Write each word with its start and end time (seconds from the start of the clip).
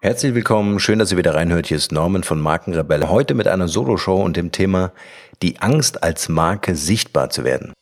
Herzlich 0.00 0.32
willkommen, 0.32 0.78
schön, 0.78 1.00
dass 1.00 1.10
ihr 1.10 1.18
wieder 1.18 1.34
reinhört. 1.34 1.66
Hier 1.66 1.76
ist 1.76 1.90
Norman 1.90 2.22
von 2.22 2.40
Markenrebell. 2.40 3.08
Heute 3.08 3.34
mit 3.34 3.48
einer 3.48 3.66
Soloshow 3.66 4.22
und 4.22 4.36
dem 4.36 4.52
Thema 4.52 4.92
die 5.42 5.58
Angst 5.58 6.04
als 6.04 6.28
Marke 6.28 6.76
sichtbar 6.76 7.30
zu 7.30 7.42
werden. 7.42 7.72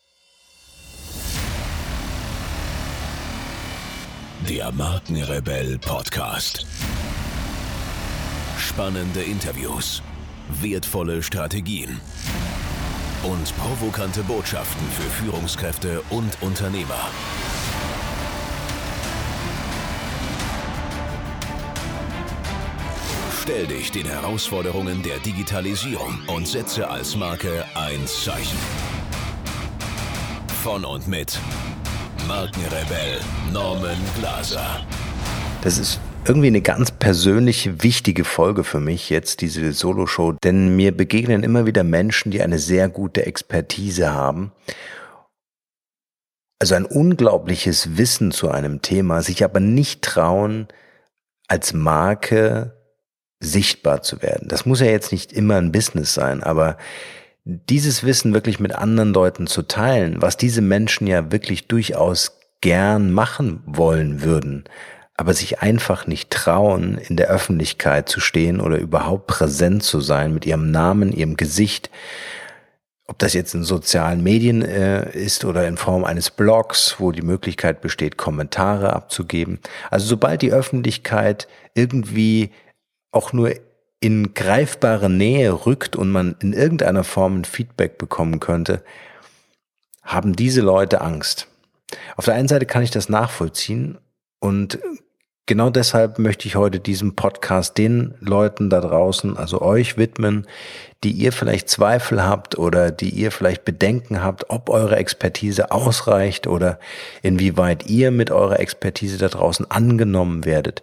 Der 4.49 4.73
Markenrebell 4.73 5.79
Podcast. 5.79 6.67
Spannende 8.57 9.21
Interviews, 9.21 10.03
wertvolle 10.63 11.23
Strategien 11.23 12.01
und 13.25 13.55
provokante 13.59 14.23
Botschaften 14.23 14.87
für 14.89 15.23
Führungskräfte 15.23 16.01
und 16.09 16.39
Unternehmer. 16.41 17.11
Stell 23.49 23.69
dich 23.69 23.93
den 23.93 24.07
Herausforderungen 24.07 25.05
der 25.05 25.21
Digitalisierung 25.21 26.19
und 26.27 26.49
setze 26.49 26.91
als 26.91 27.15
Marke 27.15 27.65
ein 27.77 28.05
Zeichen. 28.05 28.59
Von 30.65 30.85
und 30.85 31.07
mit 31.07 31.39
Markenrebell 32.27 33.21
Norman 33.53 33.99
Glaser. 34.19 34.85
Das 35.63 35.79
ist 35.79 36.01
irgendwie 36.27 36.49
eine 36.49 36.61
ganz 36.61 36.91
persönliche, 36.91 37.85
wichtige 37.85 38.25
Folge 38.25 38.65
für 38.65 38.81
mich 38.81 39.11
jetzt, 39.11 39.43
diese 39.43 39.73
Solo-Show, 39.73 40.33
denn 40.43 40.75
mir 40.75 40.91
begegnen 40.91 41.45
immer 41.45 41.67
wieder 41.67 41.85
Menschen, 41.85 42.33
die 42.33 42.43
eine 42.43 42.59
sehr 42.59 42.89
gute 42.89 43.27
Expertise 43.27 44.13
haben. 44.13 44.51
Also 46.59 46.75
ein 46.75 46.85
unglaubliches 46.85 47.97
Wissen 47.97 48.33
zu 48.33 48.51
einem 48.51 48.83
Thema, 48.83 49.23
sich 49.23 49.45
aber 49.45 49.61
nicht 49.61 50.03
trauen, 50.03 50.67
als 51.47 51.73
Marke 51.73 52.76
sichtbar 53.41 54.03
zu 54.03 54.23
werden. 54.23 54.49
Das 54.49 54.67
muss 54.67 54.81
ja 54.81 54.87
jetzt 54.87 55.13
nicht 55.13 55.33
immer 55.33 55.57
ein 55.57 55.73
Business 55.73 56.15
sein, 56.15 56.43
aber 56.43 56.77
dieses 57.45 58.03
Wissen 58.05 58.35
wirklich 58.35 58.59
mit 58.59 58.75
anderen 58.75 59.13
Leuten 59.13 59.47
zu 59.47 59.63
teilen, 59.63 60.21
was 60.21 60.37
diese 60.37 60.63
Menschen 60.63 61.07
ja 61.07 61.31
wirklich 61.31 61.69
durchaus 61.69 62.39
gern 62.61 63.13
machen 63.13 63.63
wollen 63.67 64.23
würden, 64.23 64.65
aber 65.17 65.33
sich 65.33 65.61
einfach 65.61 66.07
nicht 66.07 66.31
trauen, 66.31 66.99
in 66.99 67.17
der 67.17 67.29
Öffentlichkeit 67.29 68.09
zu 68.09 68.21
stehen 68.21 68.61
oder 68.61 68.79
überhaupt 68.79 69.29
präsent 69.29 69.83
zu 69.83 70.01
sein 70.01 70.35
mit 70.35 70.45
ihrem 70.45 70.71
Namen, 70.71 71.13
ihrem 71.13 71.37
Gesicht, 71.37 71.91
ob 73.07 73.19
das 73.21 73.35
jetzt 73.35 73.55
in 73.55 73.63
sozialen 73.63 74.23
Medien 74.23 74.63
äh, 74.63 75.09
ist 75.13 75.45
oder 75.45 75.69
in 75.69 75.77
Form 75.77 76.05
eines 76.05 76.31
Blogs, 76.31 76.97
wo 76.99 77.13
die 77.13 77.23
Möglichkeit 77.23 77.81
besteht, 77.81 78.17
Kommentare 78.17 78.93
abzugeben. 78.93 79.61
Also 79.91 80.07
sobald 80.07 80.43
die 80.43 80.53
Öffentlichkeit 80.53 81.47
irgendwie 81.75 82.51
auch 83.17 83.33
nur 83.33 83.53
in 84.01 84.35
greifbare 84.35 85.11
Nähe 85.11 85.67
rückt 85.67 85.97
und 85.97 86.11
man 86.11 86.37
in 86.41 86.53
irgendeiner 86.53 87.03
Form 87.03 87.41
ein 87.41 87.45
Feedback 87.45 87.99
bekommen 87.99 88.41
könnte, 88.41 88.83
haben 90.03 90.37
diese 90.37 90.61
Leute 90.61 91.01
Angst. 91.01 91.49
Auf 92.17 92.27
der 92.27 92.35
einen 92.35 92.49
Seite 92.49 92.67
kann 92.67 92.83
ich 92.83 92.91
das 92.91 93.09
nachvollziehen 93.09 93.99
und 94.39 94.79
genau 95.47 95.71
deshalb 95.71 96.19
möchte 96.19 96.47
ich 96.47 96.57
heute 96.57 96.79
diesen 96.79 97.17
Podcast 97.17 97.79
den 97.79 98.15
Leuten 98.21 98.69
da 98.69 98.81
draußen, 98.81 99.37
also 99.37 99.63
euch 99.63 99.97
widmen, 99.97 100.47
die 101.03 101.13
ihr 101.13 101.33
vielleicht 101.33 101.69
Zweifel 101.69 102.25
habt 102.25 102.59
oder 102.59 102.91
die 102.91 103.11
ihr 103.11 103.31
vielleicht 103.31 103.65
Bedenken 103.65 104.23
habt, 104.23 104.51
ob 104.51 104.69
eure 104.69 104.97
Expertise 104.97 105.71
ausreicht 105.71 106.47
oder 106.47 106.79
inwieweit 107.23 107.87
ihr 107.87 108.11
mit 108.11 108.31
eurer 108.31 108.61
Expertise 108.61 109.19
da 109.19 109.29
draußen 109.29 109.71
angenommen 109.71 110.45
werdet. 110.45 110.83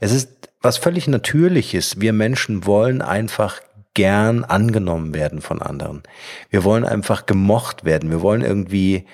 Es 0.00 0.12
ist 0.12 0.30
was 0.64 0.78
völlig 0.78 1.06
Natürliches. 1.08 2.00
Wir 2.00 2.12
Menschen 2.12 2.66
wollen 2.66 3.02
einfach 3.02 3.60
gern 3.92 4.44
angenommen 4.44 5.14
werden 5.14 5.40
von 5.40 5.62
anderen. 5.62 6.02
Wir 6.50 6.64
wollen 6.64 6.84
einfach 6.84 7.26
gemocht 7.26 7.84
werden. 7.84 8.10
Wir 8.10 8.22
wollen 8.22 8.42
irgendwie 8.42 9.06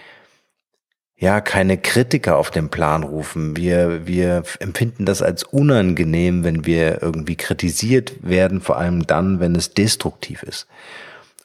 ja 1.16 1.42
keine 1.42 1.76
Kritiker 1.76 2.38
auf 2.38 2.50
den 2.50 2.70
Plan 2.70 3.02
rufen. 3.02 3.56
Wir 3.56 4.06
wir 4.06 4.42
empfinden 4.58 5.04
das 5.04 5.20
als 5.20 5.44
unangenehm, 5.44 6.44
wenn 6.44 6.64
wir 6.64 7.02
irgendwie 7.02 7.36
kritisiert 7.36 8.14
werden, 8.22 8.62
vor 8.62 8.78
allem 8.78 9.06
dann, 9.06 9.38
wenn 9.38 9.54
es 9.54 9.74
destruktiv 9.74 10.42
ist. 10.42 10.66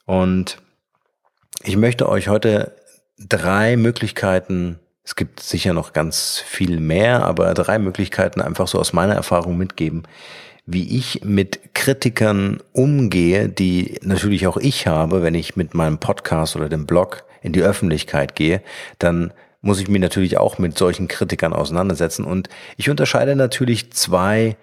Und 0.06 0.60
ich 1.64 1.76
möchte 1.76 2.08
euch 2.08 2.30
heute 2.30 2.74
drei 3.18 3.76
Möglichkeiten 3.76 4.80
es 5.06 5.16
gibt 5.16 5.40
sicher 5.40 5.74
noch 5.74 5.94
ganz 5.94 6.40
viel 6.40 6.80
mehr, 6.80 7.24
aber 7.24 7.54
drei 7.54 7.78
Möglichkeiten 7.78 8.42
einfach 8.42 8.68
so 8.68 8.80
aus 8.80 8.92
meiner 8.92 9.14
Erfahrung 9.14 9.56
mitgeben, 9.56 10.04
wie 10.66 10.98
ich 10.98 11.24
mit 11.24 11.76
Kritikern 11.76 12.60
umgehe, 12.74 13.48
die 13.48 14.00
natürlich 14.02 14.48
auch 14.48 14.58
ich 14.58 14.88
habe, 14.88 15.22
wenn 15.22 15.36
ich 15.36 15.56
mit 15.56 15.76
meinem 15.76 16.00
Podcast 16.00 16.56
oder 16.56 16.70
dem 16.70 16.88
Blog 16.88 17.24
in 17.44 17.54
die 17.54 17.62
Öffentlichkeit 17.62 18.36
gehe, 18.36 18.64
dann 18.98 19.32
muss 19.62 19.80
ich 19.80 19.88
mich 19.88 20.02
natürlich 20.02 20.40
auch 20.40 20.58
mit 20.58 20.76
solchen 20.76 21.08
Kritikern 21.08 21.54
auseinandersetzen. 21.54 22.26
Und 22.26 22.50
ich 22.76 22.90
unterscheide 22.90 23.36
natürlich 23.36 23.92
zwei 23.94 24.58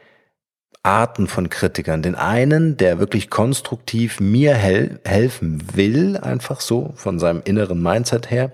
Arten 0.82 1.28
von 1.28 1.50
Kritikern. 1.50 2.02
Den 2.02 2.16
einen, 2.16 2.76
der 2.76 2.98
wirklich 2.98 3.30
konstruktiv 3.30 4.18
mir 4.18 4.54
hel 4.54 4.98
helfen 5.04 5.62
will, 5.74 6.16
einfach 6.16 6.60
so 6.60 6.92
von 6.96 7.20
seinem 7.20 7.42
inneren 7.44 7.80
Mindset 7.80 8.32
her 8.32 8.50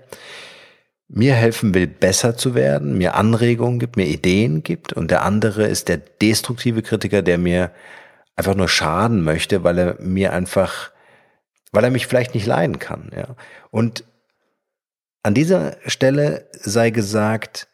mir 1.09 1.33
helfen 1.33 1.73
will, 1.73 1.87
besser 1.87 2.37
zu 2.37 2.53
werden, 2.53 2.97
mir 2.97 3.15
Anregungen 3.15 3.79
gibt, 3.79 3.97
mir 3.97 4.05
Ideen 4.05 4.63
gibt. 4.63 4.93
Und 4.93 5.09
der 5.09 5.23
andere 5.23 5.67
ist 5.67 5.89
der 5.89 5.97
destruktive 5.97 6.83
Kritiker, 6.83 7.23
der 7.23 7.39
mir 7.39 7.71
einfach 8.35 8.55
nur 8.55 8.69
schaden 8.69 9.23
möchte, 9.23 9.63
weil 9.63 9.77
er 9.79 9.97
mir 9.99 10.31
einfach, 10.33 10.91
weil 11.71 11.83
er 11.83 11.89
mich 11.89 12.07
vielleicht 12.07 12.35
nicht 12.35 12.45
leiden 12.45 12.77
kann. 12.77 13.11
Ja. 13.15 13.35
Und 13.71 14.03
an 15.23 15.33
dieser 15.33 15.77
Stelle 15.85 16.47
sei 16.53 16.91
gesagt, 16.91 17.67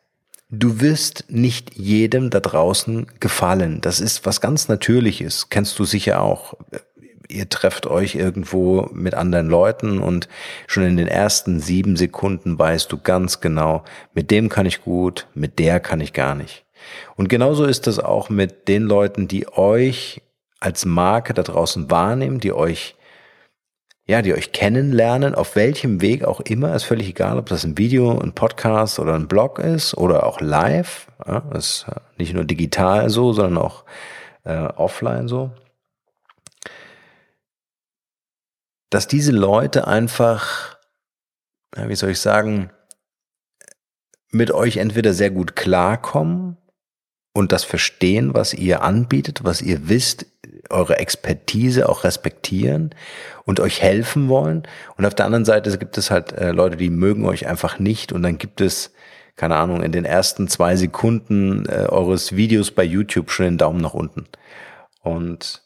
du 0.49 0.79
wirst 0.79 1.25
nicht 1.27 1.75
jedem 1.75 2.29
da 2.29 2.39
draußen 2.39 3.07
gefallen. 3.19 3.81
Das 3.81 3.99
ist 3.99 4.25
was 4.25 4.39
ganz 4.39 4.69
Natürliches. 4.69 5.49
Kennst 5.49 5.77
du 5.77 5.83
sicher 5.83 6.21
auch 6.21 6.53
ihr 7.27 7.49
trefft 7.49 7.87
euch 7.87 8.15
irgendwo 8.15 8.89
mit 8.93 9.13
anderen 9.13 9.47
Leuten 9.47 9.99
und 9.99 10.27
schon 10.67 10.83
in 10.83 10.97
den 10.97 11.07
ersten 11.07 11.59
sieben 11.59 11.95
Sekunden 11.95 12.57
weißt 12.57 12.91
du 12.91 12.97
ganz 12.97 13.41
genau, 13.41 13.83
mit 14.13 14.31
dem 14.31 14.49
kann 14.49 14.65
ich 14.65 14.81
gut, 14.83 15.27
mit 15.33 15.59
der 15.59 15.79
kann 15.79 16.01
ich 16.01 16.13
gar 16.13 16.35
nicht. 16.35 16.65
Und 17.15 17.29
genauso 17.29 17.65
ist 17.65 17.87
das 17.87 17.99
auch 17.99 18.29
mit 18.29 18.67
den 18.67 18.83
Leuten, 18.83 19.27
die 19.27 19.47
euch 19.47 20.21
als 20.59 20.85
Marke 20.85 21.33
da 21.33 21.43
draußen 21.43 21.89
wahrnehmen, 21.89 22.39
die 22.39 22.53
euch 22.53 22.95
ja, 24.07 24.21
die 24.21 24.35
euch 24.35 24.51
kennenlernen, 24.51 25.33
auf 25.33 25.55
welchem 25.55 25.99
Weg 25.99 26.25
auch 26.25 26.39
immer, 26.39 26.75
ist 26.75 26.83
völlig 26.83 27.09
egal, 27.09 27.39
ob 27.39 27.47
das 27.47 27.63
ein 27.63 27.79
Video, 27.79 28.19
ein 28.19 28.33
Podcast 28.33 28.99
oder 28.99 29.15
ein 29.15 29.27
Blog 29.27 29.57
ist 29.57 29.97
oder 29.97 30.27
auch 30.27 30.41
live, 30.41 31.07
ja, 31.25 31.39
ist 31.55 31.87
nicht 32.17 32.35
nur 32.35 32.43
digital 32.43 33.09
so, 33.09 33.33
sondern 33.33 33.57
auch 33.57 33.83
äh, 34.43 34.67
offline 34.75 35.27
so. 35.27 35.49
Dass 38.95 39.07
diese 39.07 39.33
Leute 39.33 39.87
einfach, 39.89 40.77
wie 41.75 41.95
soll 41.95 42.11
ich 42.11 42.21
sagen, 42.21 42.69
mit 44.31 44.51
euch 44.51 44.77
entweder 44.77 45.11
sehr 45.11 45.31
gut 45.31 45.57
klarkommen 45.57 46.55
und 47.33 47.51
das 47.51 47.65
verstehen, 47.65 48.33
was 48.33 48.53
ihr 48.53 48.83
anbietet, 48.83 49.43
was 49.43 49.61
ihr 49.61 49.89
wisst, 49.89 50.27
eure 50.69 50.97
Expertise 50.97 51.89
auch 51.89 52.05
respektieren 52.05 52.95
und 53.43 53.59
euch 53.59 53.81
helfen 53.81 54.29
wollen. 54.29 54.63
Und 54.95 55.05
auf 55.05 55.13
der 55.13 55.25
anderen 55.25 55.43
Seite 55.43 55.77
gibt 55.77 55.97
es 55.97 56.09
halt 56.09 56.31
äh, 56.31 56.51
Leute, 56.51 56.77
die 56.77 56.89
mögen 56.89 57.25
euch 57.25 57.47
einfach 57.47 57.79
nicht 57.79 58.13
und 58.13 58.23
dann 58.23 58.37
gibt 58.37 58.61
es, 58.61 58.93
keine 59.35 59.57
Ahnung, 59.57 59.83
in 59.83 59.91
den 59.91 60.05
ersten 60.05 60.47
zwei 60.47 60.77
Sekunden 60.77 61.65
äh, 61.65 61.87
eures 61.89 62.37
Videos 62.37 62.71
bei 62.71 62.85
YouTube 62.85 63.29
schon 63.29 63.45
den 63.45 63.57
Daumen 63.57 63.81
nach 63.81 63.93
unten. 63.93 64.25
Und 65.01 65.64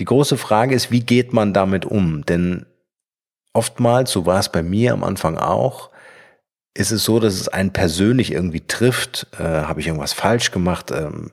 die 0.00 0.04
große 0.04 0.36
Frage 0.36 0.74
ist, 0.74 0.90
wie 0.90 1.00
geht 1.00 1.32
man 1.32 1.52
damit 1.52 1.84
um? 1.84 2.24
Denn 2.26 2.66
oftmals, 3.52 4.10
so 4.10 4.26
war 4.26 4.40
es 4.40 4.50
bei 4.50 4.62
mir 4.62 4.92
am 4.92 5.04
Anfang 5.04 5.36
auch, 5.38 5.90
ist 6.74 6.90
es 6.90 7.04
so, 7.04 7.20
dass 7.20 7.34
es 7.34 7.48
einen 7.48 7.72
persönlich 7.72 8.32
irgendwie 8.32 8.66
trifft. 8.66 9.26
Äh, 9.38 9.42
Habe 9.42 9.80
ich 9.80 9.86
irgendwas 9.86 10.14
falsch 10.14 10.50
gemacht? 10.52 10.90
Ähm, 10.90 11.30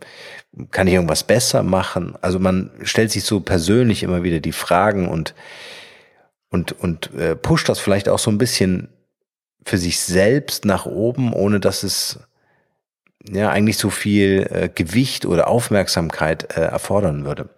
kann 0.71 0.87
ich 0.87 0.93
irgendwas 0.93 1.23
besser 1.23 1.63
machen? 1.63 2.17
Also 2.21 2.39
man 2.39 2.71
stellt 2.83 3.11
sich 3.11 3.23
so 3.23 3.39
persönlich 3.39 4.03
immer 4.03 4.23
wieder 4.23 4.39
die 4.39 4.51
Fragen 4.51 5.07
und 5.07 5.33
und 6.49 6.71
und 6.73 7.13
äh, 7.13 7.35
pusht 7.35 7.69
das 7.69 7.79
vielleicht 7.79 8.09
auch 8.09 8.19
so 8.19 8.31
ein 8.31 8.37
bisschen 8.39 8.89
für 9.63 9.77
sich 9.77 9.99
selbst 9.99 10.65
nach 10.65 10.85
oben, 10.85 11.31
ohne 11.31 11.59
dass 11.59 11.83
es 11.83 12.19
ja 13.27 13.49
eigentlich 13.49 13.77
so 13.77 13.89
viel 13.89 14.47
äh, 14.51 14.69
Gewicht 14.69 15.25
oder 15.25 15.47
Aufmerksamkeit 15.47 16.55
äh, 16.57 16.61
erfordern 16.61 17.25
würde. 17.25 17.49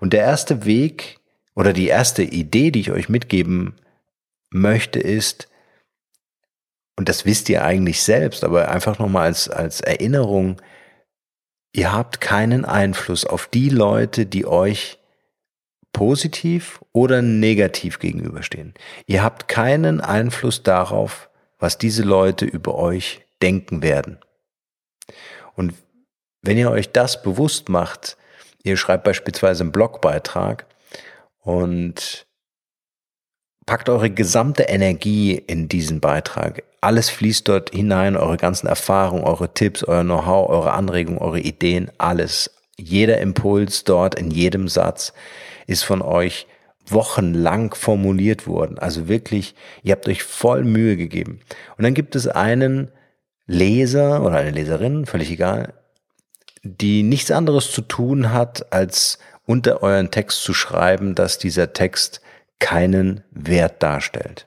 Und 0.00 0.12
der 0.12 0.22
erste 0.22 0.64
Weg 0.64 1.18
oder 1.54 1.72
die 1.72 1.88
erste 1.88 2.22
Idee, 2.22 2.70
die 2.70 2.80
ich 2.80 2.92
euch 2.92 3.08
mitgeben 3.08 3.74
möchte, 4.50 4.98
ist, 4.98 5.48
und 6.96 7.08
das 7.08 7.24
wisst 7.24 7.48
ihr 7.48 7.64
eigentlich 7.64 8.02
selbst, 8.02 8.44
aber 8.44 8.70
einfach 8.70 8.98
nochmal 8.98 9.26
als, 9.26 9.48
als 9.48 9.80
Erinnerung, 9.80 10.60
Ihr 11.74 11.92
habt 11.92 12.20
keinen 12.20 12.66
Einfluss 12.66 13.24
auf 13.24 13.46
die 13.46 13.70
Leute, 13.70 14.26
die 14.26 14.46
euch 14.46 14.98
positiv 15.92 16.80
oder 16.92 17.22
negativ 17.22 17.98
gegenüberstehen. 17.98 18.74
Ihr 19.06 19.22
habt 19.22 19.48
keinen 19.48 20.00
Einfluss 20.02 20.62
darauf, 20.62 21.30
was 21.58 21.78
diese 21.78 22.02
Leute 22.02 22.44
über 22.44 22.74
euch 22.74 23.22
denken 23.40 23.82
werden. 23.82 24.18
Und 25.54 25.74
wenn 26.42 26.58
ihr 26.58 26.70
euch 26.70 26.90
das 26.92 27.22
bewusst 27.22 27.68
macht, 27.68 28.16
ihr 28.62 28.76
schreibt 28.76 29.04
beispielsweise 29.04 29.62
einen 29.62 29.72
Blogbeitrag 29.72 30.66
und 31.40 32.26
packt 33.66 33.88
eure 33.88 34.10
gesamte 34.10 34.64
Energie 34.64 35.34
in 35.34 35.68
diesen 35.68 36.00
Beitrag. 36.00 36.64
Alles 36.80 37.10
fließt 37.10 37.46
dort 37.46 37.70
hinein, 37.70 38.16
eure 38.16 38.36
ganzen 38.36 38.66
Erfahrungen, 38.66 39.24
eure 39.24 39.54
Tipps, 39.54 39.84
euer 39.84 40.02
Know-how, 40.02 40.48
eure 40.48 40.72
Anregungen, 40.72 41.20
eure 41.20 41.40
Ideen, 41.40 41.90
alles. 41.98 42.50
Jeder 42.76 43.18
Impuls 43.18 43.84
dort 43.84 44.16
in 44.16 44.30
jedem 44.30 44.66
Satz 44.66 45.12
ist 45.66 45.84
von 45.84 46.02
euch 46.02 46.46
wochenlang 46.86 47.74
formuliert 47.74 48.48
worden. 48.48 48.78
Also 48.78 49.06
wirklich, 49.06 49.54
ihr 49.84 49.92
habt 49.92 50.08
euch 50.08 50.24
voll 50.24 50.64
Mühe 50.64 50.96
gegeben. 50.96 51.40
Und 51.76 51.84
dann 51.84 51.94
gibt 51.94 52.16
es 52.16 52.26
einen 52.26 52.90
Leser 53.46 54.22
oder 54.22 54.36
eine 54.36 54.50
Leserin, 54.50 55.06
völlig 55.06 55.30
egal, 55.30 55.74
die 56.62 57.02
nichts 57.02 57.30
anderes 57.30 57.72
zu 57.72 57.82
tun 57.82 58.32
hat, 58.32 58.72
als 58.72 59.18
unter 59.46 59.82
euren 59.82 60.10
Text 60.10 60.42
zu 60.42 60.54
schreiben, 60.54 61.14
dass 61.14 61.38
dieser 61.38 61.72
Text 61.72 62.20
keinen 62.58 63.24
Wert 63.32 63.82
darstellt. 63.82 64.46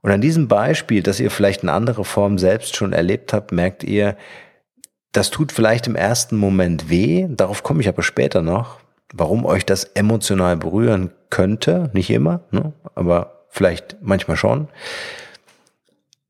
Und 0.00 0.10
an 0.10 0.20
diesem 0.20 0.48
Beispiel, 0.48 1.02
dass 1.02 1.20
ihr 1.20 1.30
vielleicht 1.30 1.62
eine 1.62 1.72
andere 1.72 2.04
Form 2.04 2.38
selbst 2.38 2.76
schon 2.76 2.92
erlebt 2.92 3.32
habt, 3.32 3.52
merkt 3.52 3.84
ihr, 3.84 4.16
das 5.12 5.30
tut 5.30 5.52
vielleicht 5.52 5.86
im 5.86 5.96
ersten 5.96 6.36
Moment 6.36 6.90
weh, 6.90 7.26
darauf 7.28 7.62
komme 7.62 7.80
ich 7.80 7.88
aber 7.88 8.02
später 8.02 8.42
noch, 8.42 8.80
warum 9.12 9.44
euch 9.44 9.64
das 9.64 9.84
emotional 9.84 10.56
berühren 10.56 11.10
könnte, 11.30 11.90
nicht 11.92 12.10
immer, 12.10 12.40
ne? 12.50 12.72
aber 12.94 13.44
vielleicht 13.48 13.96
manchmal 14.00 14.36
schon. 14.36 14.68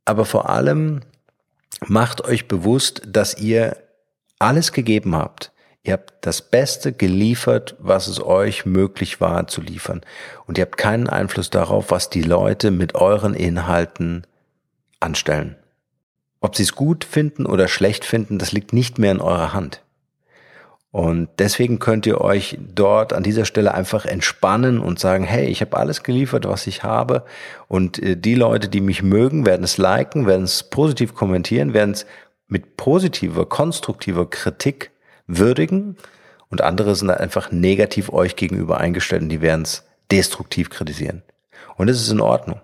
Aber 0.09 0.25
vor 0.25 0.49
allem 0.49 1.03
macht 1.87 2.25
euch 2.25 2.49
bewusst, 2.49 3.03
dass 3.07 3.37
ihr 3.37 3.77
alles 4.39 4.73
gegeben 4.73 5.15
habt. 5.15 5.53
Ihr 5.83 5.93
habt 5.93 6.15
das 6.23 6.41
Beste 6.41 6.95
geliefert, 6.95 7.77
was 7.79 8.09
es 8.09 8.19
euch 8.19 8.65
möglich 8.65 9.21
war 9.21 9.49
zu 9.49 9.61
liefern. 9.61 10.01
Und 10.47 10.57
ihr 10.57 10.63
habt 10.63 10.79
keinen 10.79 11.11
Einfluss 11.11 11.51
darauf, 11.51 11.91
was 11.91 12.09
die 12.09 12.23
Leute 12.23 12.71
mit 12.71 12.95
euren 12.95 13.35
Inhalten 13.35 14.27
anstellen. 14.99 15.57
Ob 16.41 16.57
sie 16.57 16.63
es 16.63 16.75
gut 16.75 17.05
finden 17.05 17.45
oder 17.45 17.69
schlecht 17.69 18.07
finden, 18.07 18.39
das 18.39 18.53
liegt 18.53 18.73
nicht 18.73 18.99
mehr 18.99 19.13
in 19.13 19.21
eurer 19.21 19.53
Hand. 19.53 19.83
Und 20.99 21.29
deswegen 21.39 21.79
könnt 21.79 22.07
ihr 22.07 22.21
euch 22.21 22.59
dort 22.75 23.13
an 23.13 23.23
dieser 23.23 23.45
Stelle 23.45 23.73
einfach 23.73 24.05
entspannen 24.05 24.81
und 24.81 24.99
sagen, 24.99 25.23
hey, 25.23 25.47
ich 25.47 25.61
habe 25.61 25.77
alles 25.77 26.03
geliefert, 26.03 26.45
was 26.49 26.67
ich 26.67 26.83
habe. 26.83 27.25
Und 27.69 28.03
äh, 28.03 28.17
die 28.17 28.35
Leute, 28.35 28.69
die 28.69 28.81
mich 28.81 29.05
mögen, 29.05 29.47
werden 29.47 29.63
es 29.63 29.79
liken, 29.79 30.27
werden 30.27 30.43
es 30.43 30.65
positiv 30.65 31.15
kommentieren, 31.15 31.73
werden 31.73 31.93
es 31.93 32.05
mit 32.49 32.77
positiver, 32.77 33.47
konstruktiver 33.47 34.29
Kritik 34.29 34.91
würdigen 35.29 35.97
und 36.51 36.63
andere 36.63 36.97
sind 36.97 37.11
einfach 37.11 37.53
negativ 37.53 38.13
euch 38.13 38.35
gegenüber 38.35 38.79
eingestellt 38.79 39.23
und 39.23 39.29
die 39.29 39.41
werden 39.41 39.63
es 39.63 39.87
destruktiv 40.11 40.69
kritisieren. 40.69 41.23
Und 41.77 41.87
das 41.87 42.01
ist 42.01 42.11
in 42.11 42.21
Ordnung. 42.21 42.61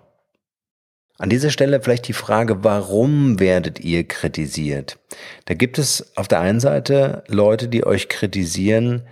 An 1.17 1.29
dieser 1.29 1.49
Stelle 1.49 1.81
vielleicht 1.81 2.07
die 2.07 2.13
Frage, 2.13 2.63
warum 2.63 3.39
werdet 3.39 3.79
ihr 3.79 4.05
kritisiert? 4.05 4.99
Da 5.45 5.53
gibt 5.53 5.77
es 5.77 6.15
auf 6.17 6.27
der 6.27 6.41
einen 6.41 6.59
Seite 6.59 7.23
Leute, 7.27 7.67
die 7.69 7.85
euch 7.85 8.09
kritisieren, 8.09 9.03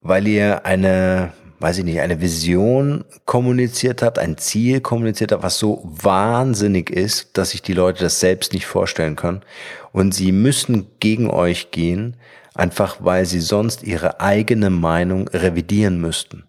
weil 0.00 0.26
ihr 0.26 0.66
eine 0.66 1.32
weiß 1.64 1.78
ich 1.78 1.84
nicht, 1.84 2.00
eine 2.00 2.20
Vision 2.20 3.06
kommuniziert 3.24 4.02
hat, 4.02 4.18
ein 4.18 4.36
Ziel 4.36 4.82
kommuniziert 4.82 5.32
hat, 5.32 5.42
was 5.42 5.58
so 5.58 5.80
wahnsinnig 5.82 6.90
ist, 6.90 7.38
dass 7.38 7.50
sich 7.52 7.62
die 7.62 7.72
Leute 7.72 8.02
das 8.04 8.20
selbst 8.20 8.52
nicht 8.52 8.66
vorstellen 8.66 9.16
können. 9.16 9.40
Und 9.90 10.12
sie 10.14 10.30
müssen 10.30 10.88
gegen 11.00 11.30
euch 11.30 11.70
gehen, 11.70 12.18
einfach 12.54 12.98
weil 13.00 13.24
sie 13.24 13.40
sonst 13.40 13.82
ihre 13.82 14.20
eigene 14.20 14.68
Meinung 14.68 15.28
revidieren 15.28 16.02
müssten. 16.02 16.44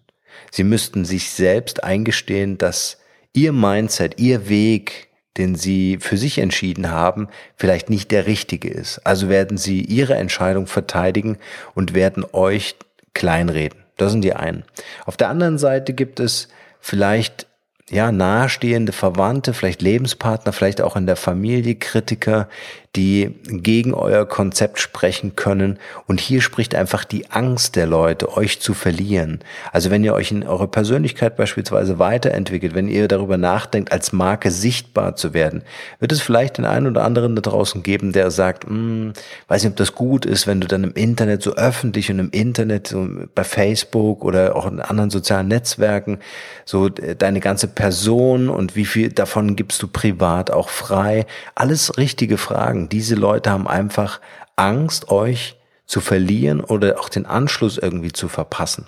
Sie 0.50 0.64
müssten 0.64 1.06
sich 1.06 1.30
selbst 1.30 1.82
eingestehen, 1.82 2.58
dass 2.58 2.98
ihr 3.36 3.52
Mindset, 3.52 4.18
ihr 4.18 4.48
Weg, 4.48 5.08
den 5.36 5.54
sie 5.54 5.98
für 6.00 6.16
sich 6.16 6.38
entschieden 6.38 6.90
haben, 6.90 7.28
vielleicht 7.56 7.90
nicht 7.90 8.10
der 8.10 8.26
richtige 8.26 8.68
ist. 8.68 9.00
Also 9.04 9.28
werden 9.28 9.58
sie 9.58 9.82
ihre 9.82 10.14
Entscheidung 10.14 10.66
verteidigen 10.66 11.38
und 11.74 11.94
werden 11.94 12.24
euch 12.32 12.76
kleinreden. 13.14 13.78
Das 13.96 14.12
sind 14.12 14.22
die 14.22 14.34
einen. 14.34 14.64
Auf 15.04 15.16
der 15.16 15.28
anderen 15.28 15.58
Seite 15.58 15.92
gibt 15.92 16.20
es 16.20 16.48
vielleicht 16.80 17.46
ja, 17.90 18.10
nahestehende 18.10 18.92
Verwandte, 18.92 19.54
vielleicht 19.54 19.80
Lebenspartner, 19.80 20.52
vielleicht 20.52 20.80
auch 20.80 20.96
in 20.96 21.06
der 21.06 21.14
Familie 21.14 21.76
Kritiker, 21.76 22.48
die 22.96 23.34
gegen 23.44 23.94
euer 23.94 24.26
Konzept 24.26 24.80
sprechen 24.80 25.36
können. 25.36 25.78
Und 26.06 26.18
hier 26.18 26.40
spricht 26.40 26.74
einfach 26.74 27.04
die 27.04 27.30
Angst 27.30 27.76
der 27.76 27.86
Leute, 27.86 28.36
euch 28.36 28.60
zu 28.60 28.74
verlieren. 28.74 29.40
Also 29.70 29.90
wenn 29.90 30.02
ihr 30.02 30.14
euch 30.14 30.32
in 30.32 30.44
eure 30.44 30.66
Persönlichkeit 30.66 31.36
beispielsweise 31.36 31.98
weiterentwickelt, 31.98 32.74
wenn 32.74 32.88
ihr 32.88 33.06
darüber 33.06 33.36
nachdenkt, 33.36 33.92
als 33.92 34.12
Marke 34.12 34.50
sichtbar 34.50 35.14
zu 35.14 35.34
werden, 35.34 35.62
wird 36.00 36.10
es 36.10 36.22
vielleicht 36.22 36.58
den 36.58 36.64
einen 36.64 36.86
oder 36.86 37.04
anderen 37.04 37.36
da 37.36 37.42
draußen 37.42 37.82
geben, 37.82 38.12
der 38.12 38.30
sagt, 38.30 38.64
hm, 38.64 39.12
weiß 39.48 39.62
nicht, 39.62 39.72
ob 39.72 39.76
das 39.76 39.94
gut 39.94 40.24
ist, 40.24 40.46
wenn 40.46 40.60
du 40.60 40.66
dann 40.66 40.82
im 40.82 40.94
Internet 40.94 41.42
so 41.42 41.54
öffentlich 41.54 42.10
und 42.10 42.18
im 42.18 42.30
Internet, 42.30 42.88
so 42.88 43.06
bei 43.34 43.44
Facebook 43.44 44.24
oder 44.24 44.56
auch 44.56 44.66
in 44.66 44.80
anderen 44.80 45.10
sozialen 45.10 45.48
Netzwerken, 45.48 46.18
so 46.64 46.88
deine 46.88 47.40
ganze 47.40 47.68
Person 47.76 48.48
und 48.48 48.74
wie 48.74 48.86
viel 48.86 49.10
davon 49.10 49.54
gibst 49.54 49.80
du 49.82 49.86
privat 49.86 50.50
auch 50.50 50.70
frei. 50.70 51.26
Alles 51.54 51.96
richtige 51.98 52.38
Fragen 52.38 52.88
diese 52.88 53.14
Leute 53.14 53.50
haben 53.50 53.68
einfach 53.68 54.20
Angst, 54.56 55.10
euch 55.10 55.56
zu 55.84 56.00
verlieren 56.00 56.64
oder 56.64 56.98
auch 56.98 57.08
den 57.08 57.26
Anschluss 57.26 57.78
irgendwie 57.78 58.10
zu 58.10 58.28
verpassen. 58.28 58.86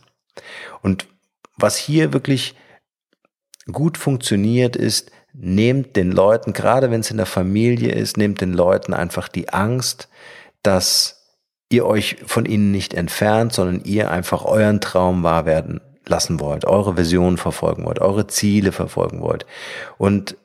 Und 0.83 1.07
was 1.57 1.77
hier 1.77 2.13
wirklich 2.13 2.57
gut 3.71 3.99
funktioniert 3.99 4.75
ist, 4.75 5.13
nehmt 5.35 5.95
den 5.95 6.11
Leuten, 6.11 6.53
gerade 6.53 6.91
wenn 6.91 7.01
es 7.01 7.11
in 7.11 7.19
der 7.19 7.27
Familie 7.27 7.93
ist, 7.93 8.17
nehmt 8.17 8.41
den 8.41 8.55
Leuten 8.55 8.95
einfach 8.95 9.29
die 9.29 9.51
Angst, 9.51 10.09
dass 10.63 11.37
ihr 11.69 11.85
euch 11.85 12.17
von 12.27 12.47
ihnen 12.47 12.71
nicht 12.71 12.95
entfernt, 12.95 13.53
sondern 13.53 13.85
ihr 13.85 14.11
einfach 14.11 14.45
euren 14.47 14.81
Traum 14.81 15.23
wahr 15.23 15.45
werden 15.45 15.83
lassen 16.09 16.41
wollt, 16.41 16.65
eure 16.65 16.97
Vision 16.97 17.37
verfolgen 17.37 17.85
wollt, 17.85 18.01
eure 18.01 18.27
Ziele 18.27 18.73
verfolgen 18.73 19.21
wollt. 19.21 19.47
Und 19.97 20.37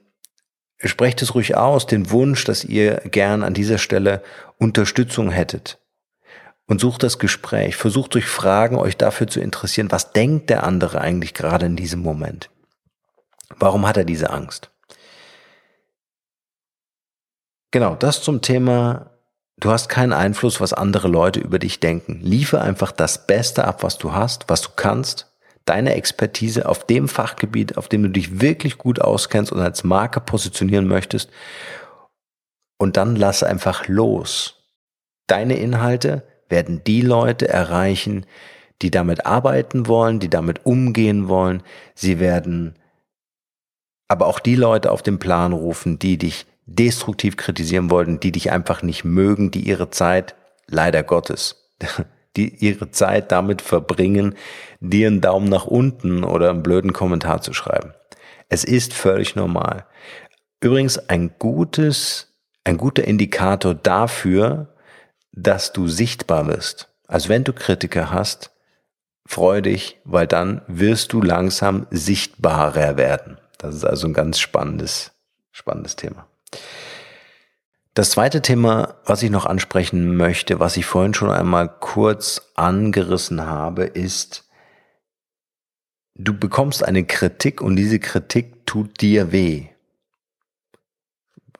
sprecht 0.83 1.21
es 1.21 1.35
ruhig 1.35 1.55
aus, 1.55 1.87
den 1.87 2.11
Wunsch, 2.11 2.43
dass 2.45 2.63
ihr 2.63 3.01
gern 3.05 3.43
an 3.43 3.53
dieser 3.53 3.77
Stelle 3.77 4.21
Unterstützung 4.57 5.29
hättet. 5.29 5.79
Und 6.65 6.79
sucht 6.79 7.03
das 7.03 7.19
Gespräch, 7.19 7.75
versucht 7.75 8.13
durch 8.13 8.25
Fragen 8.25 8.77
euch 8.77 8.95
dafür 8.95 9.27
zu 9.27 9.41
interessieren, 9.41 9.91
was 9.91 10.13
denkt 10.13 10.49
der 10.49 10.63
andere 10.63 11.01
eigentlich 11.01 11.33
gerade 11.33 11.65
in 11.65 11.75
diesem 11.75 12.01
Moment? 12.01 12.49
Warum 13.57 13.85
hat 13.85 13.97
er 13.97 14.05
diese 14.05 14.29
Angst? 14.29 14.71
Genau, 17.71 17.95
das 17.95 18.21
zum 18.21 18.41
Thema, 18.41 19.11
du 19.57 19.71
hast 19.71 19.89
keinen 19.89 20.13
Einfluss, 20.13 20.61
was 20.61 20.73
andere 20.73 21.07
Leute 21.07 21.39
über 21.39 21.59
dich 21.59 21.79
denken. 21.79 22.21
Liefe 22.21 22.61
einfach 22.61 22.91
das 22.91 23.27
Beste 23.27 23.65
ab, 23.65 23.83
was 23.83 23.97
du 23.97 24.13
hast, 24.13 24.45
was 24.47 24.61
du 24.61 24.69
kannst 24.75 25.32
deine 25.65 25.95
Expertise 25.95 26.67
auf 26.67 26.85
dem 26.85 27.07
Fachgebiet, 27.07 27.77
auf 27.77 27.87
dem 27.87 28.03
du 28.03 28.09
dich 28.09 28.41
wirklich 28.41 28.77
gut 28.77 28.99
auskennst 29.01 29.51
und 29.51 29.61
als 29.61 29.83
Marke 29.83 30.19
positionieren 30.19 30.87
möchtest. 30.87 31.29
Und 32.77 32.97
dann 32.97 33.15
lass 33.15 33.43
einfach 33.43 33.87
los. 33.87 34.55
Deine 35.27 35.55
Inhalte 35.55 36.23
werden 36.49 36.83
die 36.85 37.01
Leute 37.01 37.47
erreichen, 37.47 38.25
die 38.81 38.91
damit 38.91 39.25
arbeiten 39.25 39.87
wollen, 39.87 40.19
die 40.19 40.29
damit 40.29 40.65
umgehen 40.65 41.29
wollen. 41.29 41.63
Sie 41.95 42.19
werden 42.19 42.77
aber 44.09 44.27
auch 44.27 44.39
die 44.39 44.55
Leute 44.55 44.91
auf 44.91 45.01
den 45.01 45.17
Plan 45.17 45.53
rufen, 45.53 45.97
die 45.97 46.17
dich 46.17 46.45
destruktiv 46.65 47.37
kritisieren 47.37 47.89
wollten, 47.89 48.19
die 48.19 48.31
dich 48.31 48.51
einfach 48.51 48.83
nicht 48.83 49.03
mögen, 49.03 49.51
die 49.51 49.61
ihre 49.61 49.89
Zeit, 49.89 50.35
leider 50.67 51.03
Gottes, 51.03 51.71
die 52.35 52.55
ihre 52.55 52.91
Zeit 52.91 53.31
damit 53.31 53.61
verbringen, 53.61 54.35
dir 54.79 55.07
einen 55.07 55.21
Daumen 55.21 55.49
nach 55.49 55.65
unten 55.65 56.23
oder 56.23 56.49
einen 56.49 56.63
blöden 56.63 56.93
Kommentar 56.93 57.41
zu 57.41 57.53
schreiben. 57.53 57.93
Es 58.49 58.63
ist 58.63 58.93
völlig 58.93 59.35
normal. 59.35 59.85
Übrigens 60.59 60.97
ein 61.09 61.35
gutes, 61.39 62.33
ein 62.63 62.77
guter 62.77 63.03
Indikator 63.03 63.73
dafür, 63.73 64.75
dass 65.31 65.73
du 65.73 65.87
sichtbar 65.87 66.47
wirst. 66.47 66.89
Also 67.07 67.29
wenn 67.29 67.43
du 67.43 67.53
Kritiker 67.53 68.11
hast, 68.11 68.51
freu 69.25 69.61
dich, 69.61 69.99
weil 70.03 70.27
dann 70.27 70.61
wirst 70.67 71.13
du 71.13 71.21
langsam 71.21 71.87
sichtbarer 71.91 72.97
werden. 72.97 73.37
Das 73.57 73.75
ist 73.75 73.85
also 73.85 74.07
ein 74.07 74.13
ganz 74.13 74.39
spannendes, 74.39 75.11
spannendes 75.51 75.95
Thema. 75.95 76.27
Das 77.95 78.09
zweite 78.09 78.41
Thema, 78.41 78.95
was 79.05 79.21
ich 79.21 79.29
noch 79.29 79.45
ansprechen 79.45 80.17
möchte, 80.17 80.59
was 80.59 80.77
ich 80.77 80.85
vorhin 80.85 81.13
schon 81.13 81.29
einmal 81.29 81.69
kurz 81.69 82.41
angerissen 82.55 83.45
habe, 83.45 83.83
ist, 83.83 84.49
du 86.15 86.35
bekommst 86.37 86.83
eine 86.83 87.05
Kritik 87.05 87.61
und 87.61 87.75
diese 87.75 87.99
Kritik 87.99 88.65
tut 88.65 88.99
dir 89.01 89.31
weh. 89.31 89.67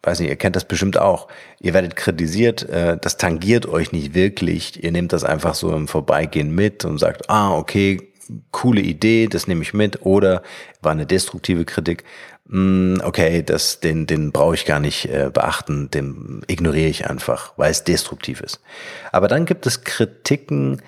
Weiß 0.01 0.19
nicht, 0.19 0.29
ihr 0.29 0.35
kennt 0.35 0.55
das 0.55 0.65
bestimmt 0.65 0.97
auch. 0.97 1.27
Ihr 1.59 1.75
werdet 1.75 1.95
kritisiert, 1.95 2.63
äh, 2.63 2.97
das 2.99 3.17
tangiert 3.17 3.67
euch 3.67 3.91
nicht 3.91 4.15
wirklich. 4.15 4.83
Ihr 4.83 4.91
nehmt 4.91 5.13
das 5.13 5.23
einfach 5.23 5.53
so 5.53 5.73
im 5.73 5.87
Vorbeigehen 5.87 6.53
mit 6.53 6.83
und 6.83 6.97
sagt, 6.97 7.29
ah, 7.29 7.55
okay, 7.55 8.11
coole 8.51 8.81
Idee, 8.81 9.27
das 9.27 9.47
nehme 9.47 9.61
ich 9.61 9.73
mit. 9.73 10.01
Oder 10.01 10.41
war 10.81 10.91
eine 10.93 11.05
destruktive 11.05 11.63
Kritik. 11.63 12.03
Hm, 12.49 13.01
okay, 13.03 13.41
das, 13.41 13.79
den, 13.79 14.05
den 14.05 14.31
brauche 14.31 14.55
ich 14.55 14.65
gar 14.65 14.79
nicht 14.79 15.05
äh, 15.05 15.29
beachten, 15.33 15.89
den 15.89 16.41
ignoriere 16.47 16.89
ich 16.89 17.09
einfach, 17.09 17.53
weil 17.57 17.71
es 17.71 17.83
destruktiv 17.83 18.41
ist. 18.41 18.59
Aber 19.11 19.27
dann 19.27 19.45
gibt 19.45 19.65
es 19.65 19.83
Kritiken, 19.83 20.81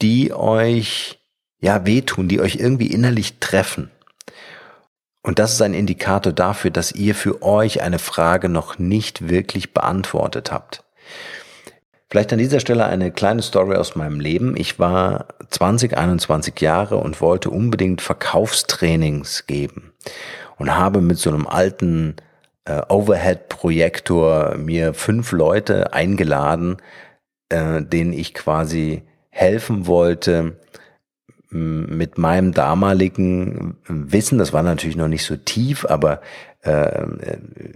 die 0.00 0.32
euch 0.32 1.18
ja 1.60 1.84
wehtun, 1.84 2.28
die 2.28 2.40
euch 2.40 2.56
irgendwie 2.56 2.86
innerlich 2.86 3.38
treffen. 3.38 3.90
Und 5.22 5.38
das 5.38 5.52
ist 5.52 5.62
ein 5.62 5.74
Indikator 5.74 6.32
dafür, 6.32 6.70
dass 6.70 6.92
ihr 6.92 7.14
für 7.14 7.42
euch 7.42 7.82
eine 7.82 7.98
Frage 7.98 8.48
noch 8.48 8.78
nicht 8.78 9.28
wirklich 9.28 9.74
beantwortet 9.74 10.52
habt. 10.52 10.84
Vielleicht 12.08 12.32
an 12.32 12.38
dieser 12.38 12.60
Stelle 12.60 12.86
eine 12.86 13.10
kleine 13.10 13.42
Story 13.42 13.76
aus 13.76 13.96
meinem 13.96 14.20
Leben. 14.20 14.56
Ich 14.56 14.78
war 14.78 15.26
20, 15.50 15.98
21 15.98 16.60
Jahre 16.60 16.98
und 16.98 17.20
wollte 17.20 17.50
unbedingt 17.50 18.00
Verkaufstrainings 18.00 19.46
geben 19.46 19.92
und 20.58 20.74
habe 20.74 21.00
mit 21.00 21.18
so 21.18 21.30
einem 21.30 21.46
alten 21.46 22.16
äh, 22.64 22.82
Overhead-Projektor 22.88 24.56
mir 24.56 24.94
fünf 24.94 25.32
Leute 25.32 25.92
eingeladen, 25.92 26.76
äh, 27.48 27.82
denen 27.82 28.12
ich 28.12 28.34
quasi 28.34 29.02
helfen 29.30 29.86
wollte, 29.86 30.56
mit 31.50 32.18
meinem 32.18 32.52
damaligen 32.52 33.76
Wissen, 33.86 34.38
das 34.38 34.52
war 34.52 34.62
natürlich 34.62 34.96
noch 34.96 35.08
nicht 35.08 35.24
so 35.24 35.36
tief, 35.36 35.86
aber 35.86 36.20
äh, 36.62 37.06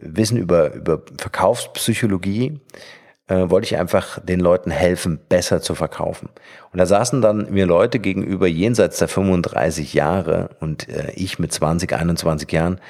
Wissen 0.02 0.36
über, 0.36 0.74
über 0.74 1.02
Verkaufspsychologie, 1.18 2.60
äh, 3.30 3.48
wollte 3.48 3.66
ich 3.66 3.78
einfach 3.78 4.18
den 4.20 4.40
Leuten 4.40 4.70
helfen, 4.70 5.20
besser 5.28 5.62
zu 5.62 5.74
verkaufen. 5.74 6.28
Und 6.72 6.78
da 6.78 6.86
saßen 6.86 7.22
dann 7.22 7.50
mir 7.50 7.64
Leute 7.64 8.00
gegenüber 8.00 8.46
jenseits 8.46 8.98
der 8.98 9.08
35 9.08 9.94
Jahre 9.94 10.50
und 10.60 10.88
äh, 10.88 11.12
ich 11.14 11.38
mit 11.38 11.52
20, 11.52 11.92
21 11.92 12.50
Jahren 12.52 12.80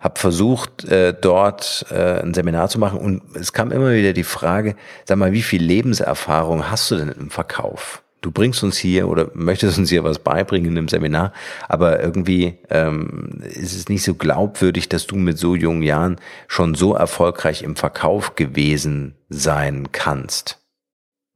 habe 0.00 0.18
versucht, 0.18 0.84
äh, 0.84 1.12
dort 1.12 1.86
äh, 1.90 2.22
ein 2.22 2.32
Seminar 2.32 2.68
zu 2.68 2.78
machen 2.78 2.98
und 2.98 3.22
es 3.36 3.52
kam 3.52 3.70
immer 3.70 3.92
wieder 3.92 4.12
die 4.12 4.24
Frage, 4.24 4.74
sag 5.04 5.18
mal, 5.18 5.32
wie 5.32 5.42
viel 5.42 5.62
Lebenserfahrung 5.62 6.70
hast 6.70 6.90
du 6.90 6.96
denn 6.96 7.08
im 7.08 7.30
Verkauf? 7.30 8.02
du 8.20 8.32
bringst 8.32 8.64
uns 8.64 8.76
hier 8.76 9.08
oder 9.08 9.30
möchtest 9.34 9.78
uns 9.78 9.90
hier 9.90 10.02
was 10.04 10.18
beibringen 10.18 10.76
im 10.76 10.88
Seminar, 10.88 11.32
aber 11.68 12.02
irgendwie 12.02 12.58
ähm, 12.68 13.40
ist 13.44 13.76
es 13.76 13.88
nicht 13.88 14.02
so 14.02 14.14
glaubwürdig, 14.14 14.88
dass 14.88 15.06
du 15.06 15.14
mit 15.14 15.38
so 15.38 15.54
jungen 15.54 15.82
Jahren 15.82 16.16
schon 16.48 16.74
so 16.74 16.94
erfolgreich 16.94 17.62
im 17.62 17.76
Verkauf 17.76 18.34
gewesen 18.34 19.14
sein 19.28 19.92
kannst. 19.92 20.58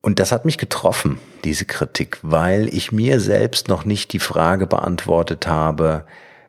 Und 0.02 0.18
das 0.18 0.32
hat 0.32 0.44
mich 0.44 0.58
getroffen, 0.58 1.18
diese 1.44 1.64
Kritik, 1.64 2.18
weil 2.22 2.68
ich 2.74 2.90
mir 2.90 3.20
selbst 3.20 3.68
noch 3.68 3.84
nicht 3.84 4.12
die 4.12 4.18
Frage 4.18 4.66
beantwortet 4.66 5.46
habe, 5.46 6.04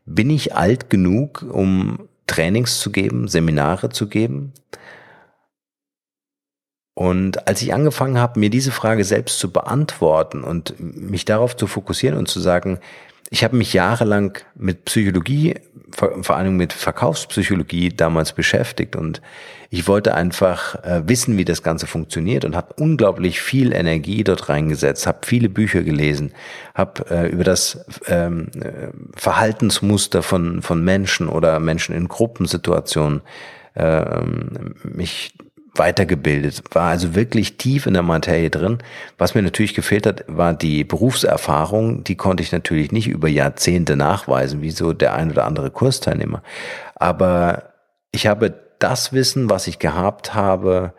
bin 0.05 0.29
ich 0.29 0.55
alt 0.55 0.89
genug, 0.89 1.45
um 1.47 2.09
Trainings 2.25 2.79
zu 2.79 2.91
geben, 2.91 3.27
Seminare 3.27 3.89
zu 3.89 4.07
geben? 4.07 4.53
Und 6.95 7.47
als 7.47 7.61
ich 7.61 7.73
angefangen 7.73 8.19
habe, 8.19 8.39
mir 8.39 8.49
diese 8.49 8.71
Frage 8.71 9.03
selbst 9.03 9.39
zu 9.39 9.51
beantworten 9.51 10.43
und 10.43 10.79
mich 10.79 11.25
darauf 11.25 11.55
zu 11.55 11.67
fokussieren 11.67 12.17
und 12.17 12.27
zu 12.27 12.39
sagen, 12.39 12.79
ich 13.29 13.43
habe 13.43 13.55
mich 13.55 13.73
jahrelang 13.73 14.37
mit 14.55 14.85
Psychologie, 14.85 15.55
vor 15.91 16.35
allem 16.35 16.57
mit 16.57 16.73
Verkaufspsychologie 16.73 17.89
damals 17.89 18.33
beschäftigt 18.33 18.95
und 18.95 19.21
ich 19.69 19.87
wollte 19.87 20.13
einfach 20.13 20.75
äh, 20.83 21.01
wissen, 21.07 21.35
wie 21.35 21.45
das 21.45 21.63
Ganze 21.63 21.87
funktioniert 21.87 22.45
und 22.45 22.55
habe 22.55 22.75
unglaublich 22.77 23.41
viel 23.41 23.73
Energie 23.73 24.23
dort 24.23 24.47
reingesetzt, 24.47 25.07
habe 25.07 25.25
viele 25.25 25.49
Bücher 25.49 25.81
gelesen, 25.81 26.31
habe 26.75 27.09
äh, 27.09 27.27
über 27.29 27.43
das 27.43 27.83
ähm, 28.05 28.51
äh, 28.53 28.89
Verhaltensmuster 29.15 30.21
von, 30.21 30.61
von 30.61 30.83
Menschen 30.83 31.27
oder 31.27 31.59
Menschen 31.59 31.95
in 31.95 32.07
Gruppensituationen 32.07 33.21
äh, 33.73 34.21
mich 34.83 35.33
weitergebildet, 35.75 36.63
war 36.71 36.89
also 36.89 37.15
wirklich 37.15 37.57
tief 37.57 37.87
in 37.87 37.93
der 37.93 38.03
Materie 38.03 38.49
drin. 38.49 38.77
Was 39.17 39.33
mir 39.33 39.41
natürlich 39.41 39.73
gefehlt 39.73 40.05
hat, 40.05 40.23
war 40.27 40.53
die 40.53 40.83
Berufserfahrung. 40.83 42.03
Die 42.03 42.15
konnte 42.15 42.43
ich 42.43 42.51
natürlich 42.51 42.91
nicht 42.91 43.07
über 43.07 43.27
Jahrzehnte 43.27 43.95
nachweisen, 43.95 44.61
wie 44.61 44.71
so 44.71 44.93
der 44.93 45.13
ein 45.15 45.31
oder 45.31 45.45
andere 45.45 45.71
Kursteilnehmer. 45.71 46.43
Aber 46.95 47.73
ich 48.11 48.27
habe 48.27 48.53
das 48.79 49.13
Wissen, 49.13 49.49
was 49.49 49.67
ich 49.67 49.79
gehabt 49.79 50.35
habe, 50.35 50.93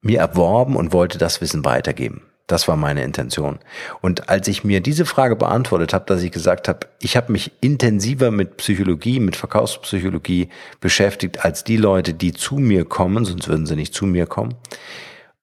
mir 0.00 0.20
erworben 0.20 0.76
und 0.76 0.92
wollte 0.92 1.18
das 1.18 1.40
Wissen 1.40 1.64
weitergeben. 1.64 2.25
Das 2.46 2.68
war 2.68 2.76
meine 2.76 3.02
Intention. 3.02 3.58
Und 4.00 4.28
als 4.28 4.46
ich 4.46 4.62
mir 4.62 4.80
diese 4.80 5.04
Frage 5.04 5.34
beantwortet 5.34 5.92
habe, 5.92 6.04
dass 6.06 6.22
ich 6.22 6.30
gesagt 6.30 6.68
habe, 6.68 6.80
ich 7.00 7.16
habe 7.16 7.32
mich 7.32 7.50
intensiver 7.60 8.30
mit 8.30 8.56
Psychologie, 8.58 9.18
mit 9.18 9.34
Verkaufspsychologie 9.34 10.48
beschäftigt 10.80 11.44
als 11.44 11.64
die 11.64 11.76
Leute, 11.76 12.14
die 12.14 12.32
zu 12.32 12.56
mir 12.56 12.84
kommen, 12.84 13.24
sonst 13.24 13.48
würden 13.48 13.66
sie 13.66 13.74
nicht 13.74 13.94
zu 13.94 14.06
mir 14.06 14.26
kommen. 14.26 14.54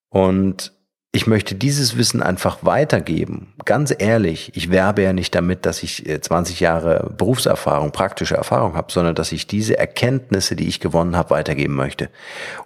Und 0.10 0.72
ich 1.16 1.28
möchte 1.28 1.54
dieses 1.54 1.96
Wissen 1.96 2.24
einfach 2.24 2.66
weitergeben. 2.66 3.54
Ganz 3.66 3.94
ehrlich, 3.96 4.52
ich 4.56 4.72
werbe 4.72 5.04
ja 5.04 5.14
nicht 5.14 5.36
damit, 5.36 5.64
dass 5.68 5.84
ich 5.84 6.04
20 6.22 6.60
äh, 6.60 6.64
Jahre 6.64 7.14
Berufserfahrung, 7.16 7.92
praktische 7.92 8.36
Erfahrung 8.36 8.74
habe, 8.76 8.92
sondern 8.92 9.14
dass 9.14 9.32
ich 9.32 9.46
diese 9.46 9.78
Erkenntnisse, 9.78 10.56
die 10.56 10.68
ich 10.68 10.80
gewonnen 10.80 11.16
habe, 11.16 11.30
weitergeben 11.30 11.76
möchte. 11.76 12.10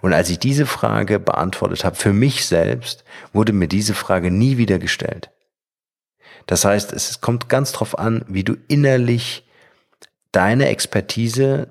Und 0.00 0.14
als 0.14 0.30
ich 0.30 0.38
diese 0.38 0.64
Frage 0.64 1.20
beantwortet 1.20 1.84
habe, 1.84 1.96
für 1.96 2.14
mich 2.14 2.46
selbst, 2.46 3.04
wurde 3.34 3.52
mir 3.52 3.68
diese 3.68 3.92
Frage 3.92 4.30
nie 4.30 4.56
wieder 4.56 4.78
gestellt. 4.78 5.28
Das 6.46 6.64
heißt, 6.64 6.94
es 6.94 7.20
kommt 7.20 7.50
ganz 7.50 7.72
drauf 7.72 7.98
an, 7.98 8.24
wie 8.28 8.44
du 8.44 8.56
innerlich 8.66 9.46
deine 10.32 10.68
Expertise 10.68 11.68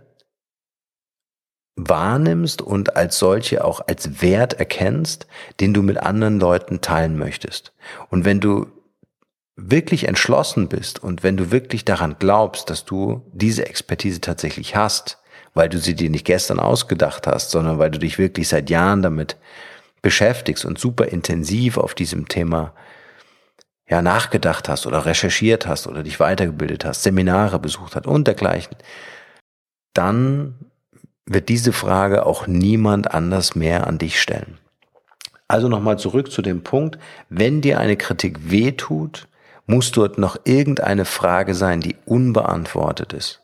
wahrnimmst 1.77 2.61
und 2.61 2.95
als 2.95 3.19
solche 3.19 3.63
auch 3.63 3.81
als 3.87 4.21
Wert 4.21 4.53
erkennst, 4.53 5.27
den 5.59 5.73
du 5.73 5.83
mit 5.83 5.97
anderen 5.97 6.39
Leuten 6.39 6.81
teilen 6.81 7.17
möchtest. 7.17 7.71
Und 8.09 8.25
wenn 8.25 8.39
du 8.39 8.67
wirklich 9.55 10.07
entschlossen 10.07 10.67
bist 10.67 11.01
und 11.01 11.23
wenn 11.23 11.37
du 11.37 11.51
wirklich 11.51 11.85
daran 11.85 12.17
glaubst, 12.19 12.69
dass 12.69 12.83
du 12.83 13.23
diese 13.31 13.65
Expertise 13.67 14.21
tatsächlich 14.21 14.75
hast, 14.75 15.19
weil 15.53 15.69
du 15.69 15.79
sie 15.79 15.95
dir 15.95 16.09
nicht 16.09 16.25
gestern 16.25 16.59
ausgedacht 16.59 17.25
hast, 17.27 17.51
sondern 17.51 17.79
weil 17.79 17.91
du 17.91 17.99
dich 17.99 18.17
wirklich 18.17 18.47
seit 18.47 18.69
Jahren 18.69 19.01
damit 19.01 19.37
beschäftigst 20.01 20.65
und 20.65 20.77
super 20.77 21.05
intensiv 21.05 21.77
auf 21.77 21.95
diesem 21.95 22.27
Thema 22.27 22.73
ja 23.89 24.01
nachgedacht 24.01 24.67
hast 24.67 24.85
oder 24.85 25.05
recherchiert 25.05 25.65
hast 25.65 25.87
oder 25.87 26.03
dich 26.03 26.19
weitergebildet 26.19 26.85
hast, 26.85 27.03
Seminare 27.03 27.59
besucht 27.59 27.95
hast 27.95 28.05
und 28.05 28.27
dergleichen, 28.27 28.75
dann 29.93 30.55
wird 31.27 31.49
diese 31.49 31.73
Frage 31.73 32.25
auch 32.25 32.47
niemand 32.47 33.13
anders 33.13 33.55
mehr 33.55 33.85
an 33.85 33.97
dich 33.97 34.19
stellen. 34.19 34.57
Also 35.47 35.67
nochmal 35.67 35.99
zurück 35.99 36.31
zu 36.31 36.41
dem 36.41 36.63
Punkt, 36.63 36.97
wenn 37.29 37.61
dir 37.61 37.79
eine 37.79 37.97
Kritik 37.97 38.49
wehtut, 38.49 39.27
muss 39.65 39.91
dort 39.91 40.17
noch 40.17 40.37
irgendeine 40.45 41.05
Frage 41.05 41.53
sein, 41.53 41.81
die 41.81 41.95
unbeantwortet 42.05 43.13
ist. 43.13 43.43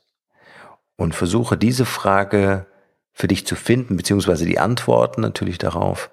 Und 0.96 1.16
versuche 1.16 1.58
diese 1.58 1.86
Frage 1.86 2.66
für 3.14 3.28
dich 3.28 3.46
zu 3.46 3.56
finden, 3.56 3.98
beziehungsweise 3.98 4.46
die 4.46 4.60
Antworten 4.60 5.22
natürlich 5.22 5.58
darauf. 5.58 6.10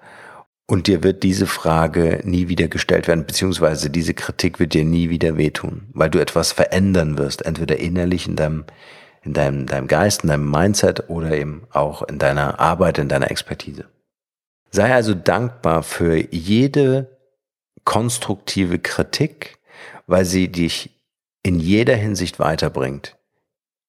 Und 0.67 0.87
dir 0.87 1.03
wird 1.03 1.23
diese 1.23 1.47
Frage 1.47 2.21
nie 2.23 2.47
wieder 2.47 2.67
gestellt 2.67 3.07
werden, 3.07 3.25
beziehungsweise 3.25 3.89
diese 3.89 4.13
Kritik 4.13 4.59
wird 4.59 4.73
dir 4.73 4.85
nie 4.85 5.09
wieder 5.09 5.37
wehtun, 5.37 5.89
weil 5.93 6.09
du 6.09 6.19
etwas 6.19 6.51
verändern 6.51 7.17
wirst, 7.17 7.45
entweder 7.45 7.77
innerlich 7.77 8.27
in 8.27 8.35
deinem 8.35 8.65
in 9.23 9.33
deinem, 9.33 9.67
deinem 9.67 9.87
Geist, 9.87 10.23
in 10.23 10.29
deinem 10.29 10.49
Mindset 10.49 11.09
oder 11.09 11.31
eben 11.31 11.67
auch 11.71 12.03
in 12.03 12.19
deiner 12.19 12.59
Arbeit, 12.59 12.97
in 12.97 13.09
deiner 13.09 13.29
Expertise. 13.29 13.85
Sei 14.71 14.93
also 14.93 15.13
dankbar 15.13 15.83
für 15.83 16.15
jede 16.33 17.17
konstruktive 17.83 18.79
Kritik, 18.79 19.59
weil 20.07 20.25
sie 20.25 20.47
dich 20.47 20.91
in 21.43 21.59
jeder 21.59 21.95
Hinsicht 21.95 22.39
weiterbringt. 22.39 23.17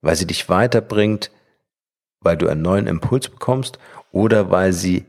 Weil 0.01 0.17
sie 0.17 0.27
dich 0.27 0.49
weiterbringt, 0.49 1.31
weil 2.21 2.37
du 2.37 2.49
einen 2.49 2.63
neuen 2.63 2.87
Impuls 2.87 3.29
bekommst 3.29 3.79
oder 4.11 4.51
weil 4.51 4.73
sie 4.73 5.05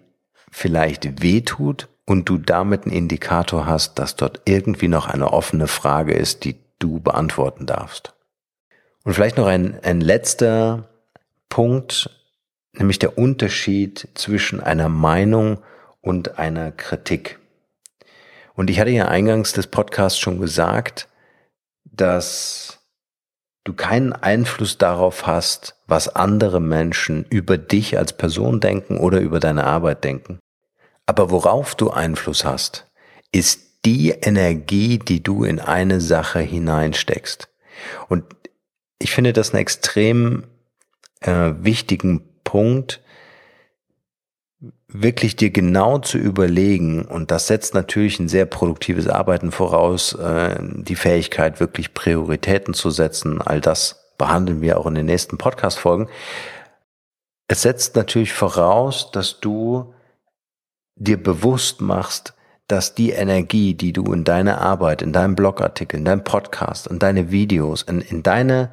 vielleicht 0.51 1.22
wehtut 1.22 1.88
und 2.06 2.30
du 2.30 2.38
damit 2.38 2.84
einen 2.84 2.96
Indikator 2.96 3.65
hast, 3.65 3.98
dass 3.98 4.15
dort 4.15 4.42
irgendwie 4.46 4.88
noch 4.88 5.08
eine 5.08 5.32
offene 5.32 5.68
Frage 5.68 6.13
ist, 6.13 6.44
die 6.44 6.56
du 6.80 7.00
beantworten 7.00 7.65
darfst. 7.65 8.12
Und 9.03 9.13
vielleicht 9.13 9.38
noch 9.38 9.48
ein, 9.48 9.79
ein 9.83 10.01
letzter 10.01 10.89
Punkt, 11.50 12.10
nämlich 12.74 13.00
der 13.00 13.17
Unterschied 13.17 14.07
zwischen 14.13 14.62
einer 14.62 14.89
Meinung 14.89 15.60
und 16.01 16.39
einer 16.39 16.72
Kritik. 16.72 17.39
Und 18.55 18.69
ich 18.69 18.79
hatte 18.79 18.91
ja 18.91 19.07
eingangs 19.07 19.53
des 19.53 19.67
Podcasts 19.67 20.19
schon 20.19 20.39
gesagt, 20.39 21.07
dass 21.83 22.79
du 23.63 23.74
keinen 23.74 24.13
Einfluss 24.13 24.77
darauf 24.77 25.25
hast, 25.25 25.75
was 25.88 26.15
andere 26.15 26.60
Menschen 26.60 27.25
über 27.29 27.57
dich 27.57 27.98
als 27.98 28.13
Person 28.13 28.60
denken 28.60 28.98
oder 28.98 29.19
über 29.19 29.39
deine 29.39 29.65
Arbeit 29.65 30.03
denken. 30.03 30.39
Aber 31.05 31.29
worauf 31.29 31.75
du 31.75 31.91
Einfluss 31.91 32.45
hast, 32.45 32.88
ist 33.31 33.86
die 33.86 34.12
Energie, 34.12 35.00
die 35.00 35.22
du 35.22 35.43
in 35.43 35.60
eine 35.60 36.00
Sache 36.00 36.39
hineinsteckst. 36.39 37.50
Und 38.07 38.24
ich 39.03 39.12
finde 39.12 39.33
das 39.33 39.51
einen 39.51 39.62
extrem 39.62 40.45
äh, 41.22 41.51
wichtigen 41.60 42.24
Punkt, 42.43 43.01
wirklich 44.88 45.36
dir 45.36 45.50
genau 45.50 45.98
zu 45.98 46.17
überlegen, 46.17 47.03
und 47.03 47.31
das 47.31 47.48
setzt 47.48 47.74
natürlich 47.74 48.19
ein 48.19 48.29
sehr 48.29 48.45
produktives 48.45 49.07
Arbeiten 49.07 49.51
voraus, 49.51 50.13
äh, 50.13 50.57
die 50.62 50.95
Fähigkeit, 50.95 51.60
wirklich 51.60 51.93
Prioritäten 51.93 52.74
zu 52.74 52.91
setzen, 52.91 53.41
all 53.41 53.60
das 53.60 54.13
behandeln 54.17 54.62
wir 54.62 54.77
auch 54.77 54.86
in 54.86 54.95
den 54.95 55.07
nächsten 55.07 55.38
Podcast-Folgen. 55.38 56.07
Es 57.48 57.63
setzt 57.63 57.95
natürlich 57.95 58.31
voraus, 58.31 59.12
dass 59.12 59.39
du 59.41 59.93
dir 60.95 61.22
bewusst 61.22 61.81
machst, 61.81 62.36
dass 62.67 62.96
die 62.96 63.12
Energie, 63.12 63.74
die 63.74 63.93
du 63.93 64.12
in 64.13 64.24
deine 64.24 64.60
Arbeit, 64.60 65.01
in 65.01 65.13
deinem 65.13 65.36
Blogartikel, 65.36 66.00
in 66.00 66.05
deinem 66.05 66.24
Podcast, 66.24 66.88
in 66.88 67.00
deine 67.00 67.32
Videos, 67.32 67.82
in, 67.84 68.01
in 68.01 68.24
deine, 68.24 68.72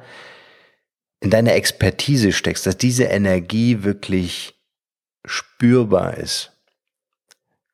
in 1.19 1.29
deine 1.29 1.53
Expertise 1.53 2.31
steckst, 2.31 2.65
dass 2.65 2.77
diese 2.77 3.03
Energie 3.03 3.83
wirklich 3.83 4.55
spürbar 5.25 6.17
ist. 6.17 6.51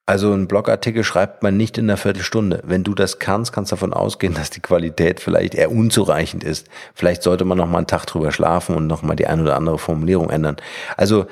Also 0.09 0.31
ein 0.33 0.47
Blogartikel 0.47 1.03
schreibt 1.03 1.43
man 1.43 1.57
nicht 1.57 1.77
in 1.77 1.85
einer 1.85 1.97
Viertelstunde. 1.97 2.61
Wenn 2.63 2.85
du 2.85 2.95
das 2.95 3.19
kannst, 3.19 3.51
kannst 3.51 3.71
du 3.71 3.75
davon 3.75 3.93
ausgehen, 3.93 4.33
dass 4.33 4.49
die 4.49 4.61
Qualität 4.61 5.19
vielleicht 5.19 5.53
eher 5.53 5.69
unzureichend 5.69 6.45
ist. 6.45 6.67
Vielleicht 6.95 7.23
sollte 7.23 7.43
man 7.43 7.57
noch 7.57 7.67
mal 7.67 7.79
einen 7.79 7.87
Tag 7.87 8.05
drüber 8.05 8.31
schlafen 8.31 8.75
und 8.75 8.87
noch 8.87 9.01
mal 9.01 9.15
die 9.15 9.27
ein 9.27 9.41
oder 9.41 9.57
andere 9.57 9.77
Formulierung 9.77 10.29
ändern. 10.29 10.55
Also 10.95 11.27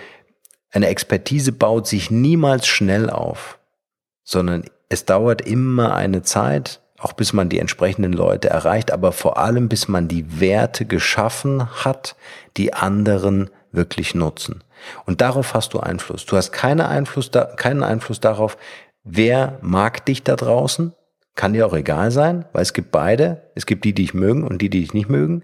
eine 0.72 0.88
Expertise 0.88 1.54
baut 1.54 1.88
sich 1.88 2.12
niemals 2.12 2.68
schnell 2.68 3.10
auf, 3.10 3.60
sondern 4.26 4.66
es 4.96 5.04
dauert 5.04 5.42
immer 5.42 5.94
eine 5.94 6.22
Zeit, 6.22 6.80
auch 6.98 7.12
bis 7.12 7.34
man 7.34 7.50
die 7.50 7.60
entsprechenden 7.60 8.14
Leute 8.14 8.50
erreicht, 8.50 8.92
aber 8.94 9.12
vor 9.12 9.38
allem 9.38 9.68
bis 9.68 9.90
man 9.90 10.08
die 10.08 10.40
Werte 10.40 10.86
geschaffen 10.86 11.84
hat, 11.84 12.16
die 12.56 12.74
anderen 12.74 13.50
wirklich 13.74 14.16
nutzen. 14.16 14.64
Und 15.06 15.20
darauf 15.20 15.54
hast 15.54 15.74
du 15.74 15.82
Einfluss. 15.82 16.26
Du 16.26 16.38
hast 16.38 16.54
keinen 16.54 16.80
Einfluss, 16.80 17.30
da, 17.30 17.44
keinen 17.44 17.84
Einfluss 17.84 18.22
darauf, 18.22 18.58
wer 19.04 19.60
mag 19.62 20.06
dich 20.06 20.24
da 20.24 20.38
draußen. 20.38 20.94
Kann 21.36 21.52
dir 21.52 21.68
auch 21.68 21.74
egal 21.74 22.12
sein, 22.12 22.46
weil 22.54 22.62
es 22.62 22.72
gibt 22.72 22.92
beide. 22.92 23.52
Es 23.54 23.66
gibt 23.66 23.84
die, 23.84 23.92
die 23.92 24.04
dich 24.04 24.14
mögen 24.14 24.46
und 24.46 24.62
die, 24.62 24.70
die 24.70 24.80
dich 24.80 24.94
nicht 24.94 25.10
mögen 25.10 25.44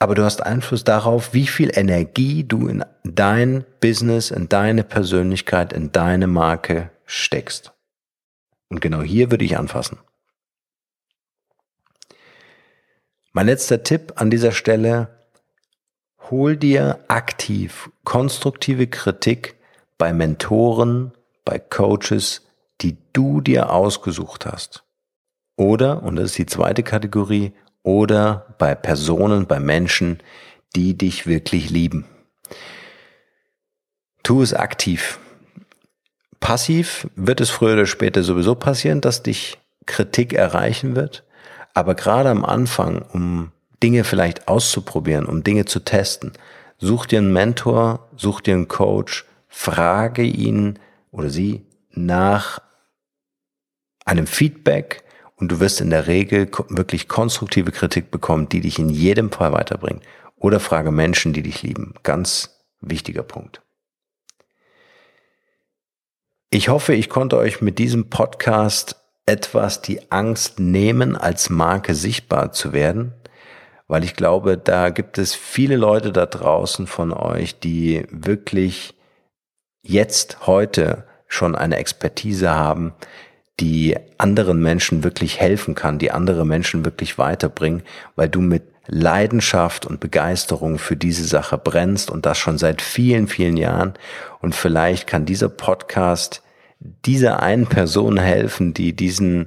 aber 0.00 0.14
du 0.14 0.24
hast 0.24 0.42
Einfluss 0.42 0.82
darauf, 0.82 1.34
wie 1.34 1.46
viel 1.46 1.70
Energie 1.74 2.42
du 2.42 2.68
in 2.68 2.84
dein 3.04 3.64
Business, 3.80 4.30
in 4.30 4.48
deine 4.48 4.82
Persönlichkeit, 4.82 5.74
in 5.74 5.92
deine 5.92 6.26
Marke 6.26 6.90
steckst. 7.04 7.72
Und 8.70 8.80
genau 8.80 9.02
hier 9.02 9.30
würde 9.30 9.44
ich 9.44 9.58
anfassen. 9.58 9.98
Mein 13.32 13.46
letzter 13.46 13.82
Tipp 13.82 14.14
an 14.16 14.30
dieser 14.30 14.52
Stelle, 14.52 15.26
hol 16.30 16.56
dir 16.56 17.04
aktiv 17.08 17.90
konstruktive 18.04 18.86
Kritik 18.86 19.56
bei 19.98 20.12
Mentoren, 20.12 21.12
bei 21.44 21.58
Coaches, 21.58 22.46
die 22.80 22.96
du 23.12 23.40
dir 23.40 23.70
ausgesucht 23.70 24.46
hast. 24.46 24.84
Oder, 25.56 26.02
und 26.02 26.16
das 26.16 26.30
ist 26.30 26.38
die 26.38 26.46
zweite 26.46 26.82
Kategorie, 26.82 27.52
oder 27.82 28.54
bei 28.58 28.74
Personen, 28.74 29.46
bei 29.46 29.60
Menschen, 29.60 30.22
die 30.74 30.96
dich 30.96 31.26
wirklich 31.26 31.70
lieben. 31.70 32.06
Tu 34.22 34.42
es 34.42 34.54
aktiv. 34.54 35.18
Passiv 36.40 37.08
wird 37.16 37.40
es 37.40 37.50
früher 37.50 37.74
oder 37.74 37.86
später 37.86 38.22
sowieso 38.22 38.54
passieren, 38.54 39.00
dass 39.00 39.22
dich 39.22 39.58
Kritik 39.86 40.32
erreichen 40.32 40.96
wird. 40.96 41.24
Aber 41.74 41.94
gerade 41.94 42.30
am 42.30 42.44
Anfang, 42.44 43.02
um 43.12 43.52
Dinge 43.82 44.04
vielleicht 44.04 44.48
auszuprobieren, 44.48 45.26
um 45.26 45.44
Dinge 45.44 45.64
zu 45.66 45.80
testen, 45.80 46.32
such 46.78 47.06
dir 47.06 47.18
einen 47.18 47.32
Mentor, 47.32 48.08
such 48.16 48.40
dir 48.40 48.54
einen 48.54 48.68
Coach, 48.68 49.24
frage 49.48 50.22
ihn 50.22 50.78
oder 51.10 51.30
sie 51.30 51.64
nach 51.92 52.60
einem 54.04 54.26
Feedback, 54.26 55.04
und 55.40 55.50
du 55.50 55.58
wirst 55.58 55.80
in 55.80 55.90
der 55.90 56.06
Regel 56.06 56.50
wirklich 56.68 57.08
konstruktive 57.08 57.72
Kritik 57.72 58.10
bekommen, 58.10 58.48
die 58.50 58.60
dich 58.60 58.78
in 58.78 58.90
jedem 58.90 59.32
Fall 59.32 59.52
weiterbringt. 59.52 60.02
Oder 60.36 60.60
frage 60.60 60.90
Menschen, 60.90 61.32
die 61.32 61.42
dich 61.42 61.62
lieben. 61.62 61.94
Ganz 62.02 62.60
wichtiger 62.82 63.22
Punkt. 63.22 63.62
Ich 66.52 66.68
hoffe, 66.68 66.94
ich 66.94 67.08
konnte 67.08 67.36
euch 67.36 67.60
mit 67.60 67.78
diesem 67.78 68.10
Podcast 68.10 68.96
etwas 69.24 69.82
die 69.82 70.10
Angst 70.10 70.58
nehmen, 70.58 71.14
als 71.14 71.48
Marke 71.48 71.94
sichtbar 71.94 72.50
zu 72.50 72.72
werden, 72.72 73.12
weil 73.86 74.02
ich 74.02 74.16
glaube, 74.16 74.58
da 74.58 74.90
gibt 74.90 75.18
es 75.18 75.32
viele 75.32 75.76
Leute 75.76 76.10
da 76.10 76.26
draußen 76.26 76.88
von 76.88 77.12
euch, 77.12 77.60
die 77.60 78.04
wirklich 78.10 78.94
jetzt, 79.82 80.48
heute 80.48 81.06
schon 81.28 81.54
eine 81.54 81.76
Expertise 81.76 82.50
haben, 82.50 82.94
die 83.60 83.96
anderen 84.18 84.60
Menschen 84.60 85.04
wirklich 85.04 85.38
helfen 85.38 85.76
kann, 85.76 86.00
die 86.00 86.10
andere 86.10 86.44
Menschen 86.44 86.84
wirklich 86.84 87.16
weiterbringen, 87.16 87.84
weil 88.16 88.28
du 88.28 88.40
mit 88.40 88.64
Leidenschaft 88.86 89.86
und 89.86 90.00
Begeisterung 90.00 90.78
für 90.78 90.96
diese 90.96 91.24
Sache 91.24 91.58
brennst 91.58 92.10
und 92.10 92.26
das 92.26 92.38
schon 92.38 92.58
seit 92.58 92.82
vielen, 92.82 93.28
vielen 93.28 93.56
Jahren. 93.56 93.94
Und 94.40 94.54
vielleicht 94.54 95.06
kann 95.06 95.26
dieser 95.26 95.48
Podcast 95.48 96.42
dieser 96.80 97.42
einen 97.42 97.66
Person 97.66 98.18
helfen, 98.18 98.74
die 98.74 98.94
diesen, 98.94 99.46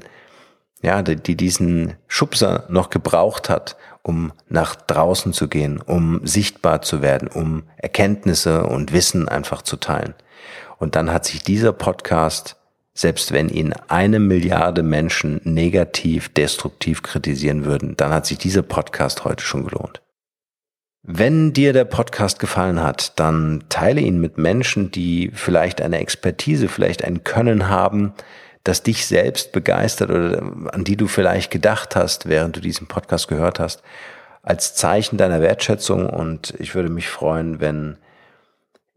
ja, 0.81 1.01
die 1.01 1.35
diesen 1.35 1.95
Schubser 2.07 2.65
noch 2.69 2.89
gebraucht 2.89 3.49
hat, 3.49 3.75
um 4.03 4.33
nach 4.49 4.75
draußen 4.75 5.33
zu 5.33 5.47
gehen, 5.47 5.81
um 5.81 6.25
sichtbar 6.25 6.81
zu 6.81 7.01
werden, 7.01 7.27
um 7.27 7.63
Erkenntnisse 7.77 8.65
und 8.65 8.93
Wissen 8.93 9.27
einfach 9.27 9.61
zu 9.61 9.77
teilen. 9.77 10.13
Und 10.77 10.95
dann 10.95 11.11
hat 11.11 11.25
sich 11.25 11.41
dieser 11.43 11.73
Podcast 11.73 12.57
selbst 12.93 13.31
wenn 13.31 13.49
ihn 13.49 13.73
eine 13.87 14.19
Milliarde 14.19 14.83
Menschen 14.83 15.41
negativ, 15.43 16.29
destruktiv 16.29 17.01
kritisieren 17.01 17.65
würden, 17.65 17.97
dann 17.97 18.11
hat 18.11 18.25
sich 18.25 18.37
dieser 18.37 18.61
Podcast 18.61 19.25
heute 19.25 19.43
schon 19.43 19.65
gelohnt. 19.65 20.01
Wenn 21.05 21.51
dir 21.51 21.73
der 21.73 21.85
Podcast 21.85 22.39
gefallen 22.39 22.81
hat, 22.81 23.19
dann 23.19 23.65
teile 23.67 23.99
ihn 23.99 24.21
mit 24.21 24.37
Menschen, 24.37 24.89
die 24.89 25.31
vielleicht 25.33 25.81
eine 25.81 25.99
Expertise, 25.99 26.69
vielleicht 26.69 27.03
ein 27.03 27.25
Können 27.25 27.67
haben, 27.67 28.13
das 28.63 28.83
dich 28.83 29.05
selbst 29.05 29.51
begeistert 29.51 30.09
oder 30.09 30.41
an 30.71 30.85
die 30.85 30.95
du 30.95 31.07
vielleicht 31.07 31.51
gedacht 31.51 31.97
hast, 31.97 32.29
während 32.29 32.55
du 32.55 32.61
diesen 32.61 32.87
Podcast 32.87 33.27
gehört 33.27 33.59
hast, 33.59 33.83
als 34.43 34.75
Zeichen 34.75 35.17
deiner 35.17 35.41
Wertschätzung. 35.41 36.09
Und 36.09 36.53
ich 36.59 36.73
würde 36.73 36.89
mich 36.89 37.09
freuen, 37.09 37.59
wenn 37.59 37.97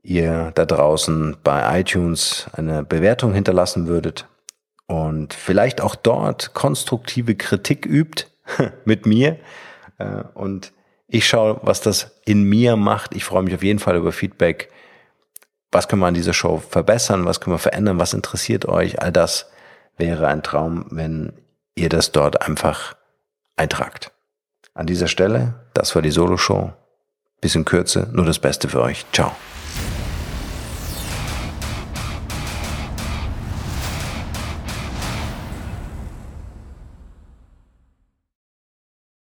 ihr 0.07 0.53
da 0.55 0.64
draußen 0.64 1.37
bei 1.42 1.81
iTunes 1.81 2.47
eine 2.53 2.85
Bewertung 2.85 3.35
hinterlassen 3.35 3.87
würdet 3.87 4.27
und 4.87 5.35
vielleicht 5.35 5.81
auch 5.81 5.95
dort 5.95 6.55
konstruktive 6.55 7.35
Kritik 7.35 7.87
übt 7.87 8.27
mit 8.85 9.07
mir. 9.07 9.38
Äh, 9.99 10.23
und 10.35 10.73
ich 11.09 11.27
schaue, 11.27 11.61
was 11.62 11.81
das 11.81 12.21
in 12.25 12.45
mir 12.45 12.77
macht. 12.77 13.14
Ich 13.14 13.25
freue 13.25 13.42
mich 13.42 13.55
auf 13.55 13.62
jeden 13.62 13.79
Fall 13.79 13.97
über 13.97 14.12
Feedback. 14.12 14.71
Was 15.73 15.88
können 15.88 16.03
wir 16.03 16.07
an 16.07 16.14
dieser 16.14 16.33
Show 16.33 16.59
verbessern? 16.59 17.25
Was 17.25 17.40
können 17.40 17.55
wir 17.55 17.59
verändern? 17.59 17.99
Was 17.99 18.14
interessiert 18.14 18.66
euch? 18.66 19.03
All 19.03 19.12
das 19.12 19.51
wäre 19.97 20.29
ein 20.29 20.42
Traum, 20.42 20.87
wenn 20.90 21.33
ihr 21.75 21.88
das 21.88 22.12
dort 22.12 22.42
einfach 22.42 22.97
eintragt. 23.57 24.12
An 24.75 24.87
dieser 24.87 25.09
Stelle, 25.09 25.55
das 25.75 25.95
war 25.95 26.03
die 26.03 26.11
Solo-Show. 26.11 26.73
Bisschen 27.40 27.64
Kürze, 27.64 28.09
nur 28.12 28.25
das 28.25 28.38
Beste 28.38 28.69
für 28.69 28.81
euch. 28.81 29.05
Ciao. 29.12 29.35